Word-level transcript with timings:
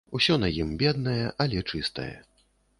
Усё 0.19 0.37
на 0.43 0.49
ім 0.63 0.71
беднае, 0.83 1.23
але 1.47 1.63
чыстае. 1.71 2.11